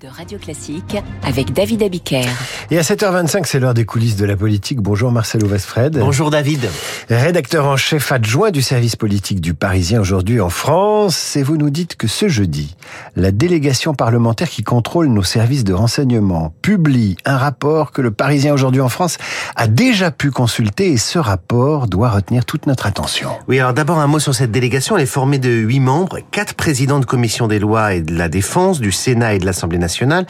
[0.00, 2.26] de Radio Classique avec David Abiker.
[2.70, 4.80] Et à 7h25, c'est l'heure des coulisses de la politique.
[4.80, 5.98] Bonjour Marcelo Westfred.
[5.98, 6.68] Bonjour David.
[7.08, 11.36] Rédacteur en chef adjoint du service politique du Parisien aujourd'hui en France.
[11.36, 12.76] Et vous nous dites que ce jeudi,
[13.16, 18.52] la délégation parlementaire qui contrôle nos services de renseignement publie un rapport que le Parisien
[18.52, 19.16] aujourd'hui en France
[19.56, 23.30] a déjà pu consulter et ce rapport doit retenir toute notre attention.
[23.48, 24.96] Oui, alors d'abord un mot sur cette délégation.
[24.96, 28.28] Elle est formée de huit membres, quatre présidents de commission des lois et de la
[28.28, 30.26] défense, du Sénat et de l'Assemblée nationale.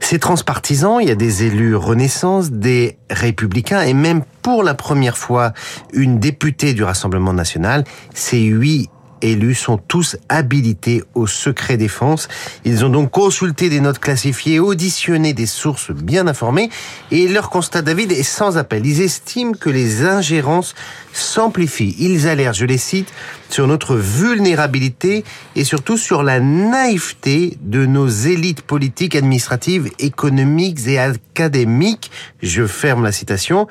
[0.00, 5.18] C'est transpartisan, il y a des élus Renaissance, des républicains et même pour la première
[5.18, 5.52] fois
[5.92, 7.84] une députée du Rassemblement national.
[8.14, 8.90] Ces huit
[9.22, 12.28] élus sont tous habilités au secret défense.
[12.64, 16.70] Ils ont donc consulté des notes classifiées, auditionné des sources bien informées
[17.10, 18.86] et leur constat, David, est sans appel.
[18.86, 20.74] Ils estiment que les ingérences
[21.12, 21.96] s'amplifient.
[21.98, 23.12] Ils alertent, je les cite,
[23.50, 25.24] sur notre vulnérabilité
[25.56, 32.10] et surtout sur la naïveté de nos élites politiques, administratives, économiques et académiques.
[32.42, 33.66] Je ferme la citation.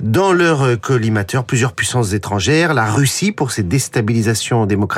[0.00, 4.89] Dans leur collimateur, plusieurs puissances étrangères, la Russie pour ses déstabilisations démocratiques,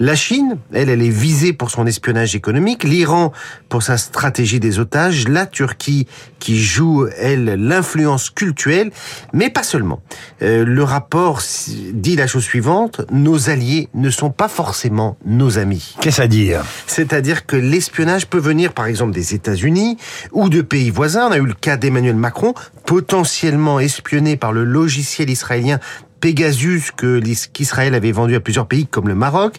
[0.00, 3.32] la Chine, elle, elle est visée pour son espionnage économique, l'Iran
[3.68, 6.06] pour sa stratégie des otages, la Turquie
[6.38, 8.92] qui joue, elle, l'influence culturelle,
[9.34, 10.00] mais pas seulement.
[10.40, 11.42] Euh, le rapport
[11.92, 15.96] dit la chose suivante, nos alliés ne sont pas forcément nos amis.
[16.00, 16.64] Qu'est-ce à dire?
[16.86, 19.98] C'est-à-dire que l'espionnage peut venir par exemple des États-Unis
[20.32, 21.28] ou de pays voisins.
[21.28, 22.54] On a eu le cas d'Emmanuel Macron,
[22.86, 25.78] potentiellement espionné par le logiciel israélien
[26.20, 27.20] Pegasus que
[27.52, 29.56] qu'Israël avait vendu à plusieurs pays comme le Maroc.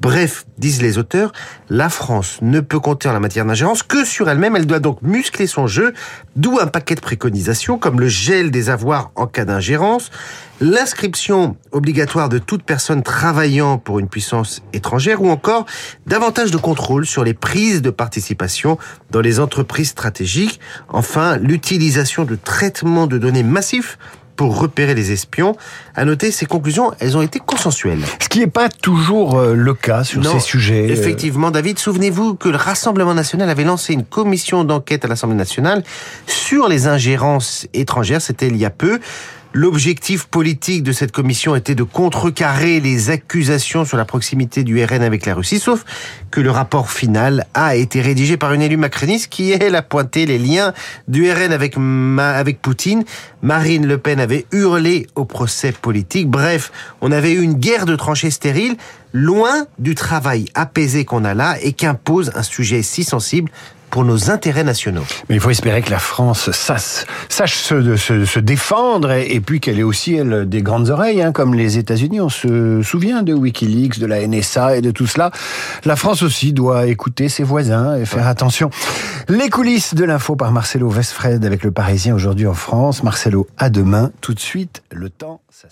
[0.00, 1.32] Bref, disent les auteurs,
[1.68, 4.54] la France ne peut compter en la matière d'ingérence que sur elle-même.
[4.56, 5.92] Elle doit donc muscler son jeu,
[6.36, 10.10] d'où un paquet de préconisations comme le gel des avoirs en cas d'ingérence,
[10.60, 15.66] l'inscription obligatoire de toute personne travaillant pour une puissance étrangère ou encore
[16.06, 18.78] davantage de contrôle sur les prises de participation
[19.10, 20.60] dans les entreprises stratégiques.
[20.88, 23.98] Enfin, l'utilisation de traitements de données massifs
[24.36, 25.56] pour repérer les espions.
[25.94, 28.02] À noter, ces conclusions, elles ont été consensuelles.
[28.20, 30.88] Ce qui n'est pas toujours euh, le cas sur ces sujets.
[30.88, 30.92] Euh.
[30.92, 35.82] Effectivement, David, souvenez-vous que le Rassemblement national avait lancé une commission d'enquête à l'Assemblée nationale
[36.26, 38.22] sur les ingérences étrangères.
[38.22, 39.00] C'était il y a peu.
[39.56, 45.00] L'objectif politique de cette commission était de contrecarrer les accusations sur la proximité du RN
[45.00, 45.84] avec la Russie, sauf
[46.32, 50.26] que le rapport final a été rédigé par une élue macroniste qui, elle, a pointé
[50.26, 50.72] les liens
[51.06, 51.76] du RN avec,
[52.18, 53.04] avec Poutine.
[53.42, 56.28] Marine Le Pen avait hurlé au procès politique.
[56.28, 58.74] Bref, on avait eu une guerre de tranchées stériles,
[59.12, 63.52] loin du travail apaisé qu'on a là et qu'impose un sujet si sensible
[63.94, 65.04] pour nos intérêts nationaux.
[65.28, 69.60] Mais il faut espérer que la France sache, sache se, se, se défendre et, puis
[69.60, 72.20] qu'elle ait aussi elle, des grandes oreilles, hein, comme les États-Unis.
[72.20, 75.30] On se souvient de WikiLeaks, de la NSA et de tout cela.
[75.84, 78.68] La France aussi doit écouter ses voisins et faire attention.
[79.28, 83.04] Les coulisses de l'info par Marcelo Westfred avec le Parisien aujourd'hui en France.
[83.04, 84.10] Marcelo, à demain.
[84.20, 85.68] Tout de suite, le temps, ça.